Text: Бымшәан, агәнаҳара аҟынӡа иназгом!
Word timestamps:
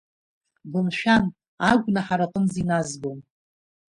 Бымшәан, 0.71 1.23
агәнаҳара 1.71 2.25
аҟынӡа 2.29 2.59
иназгом! 2.61 3.19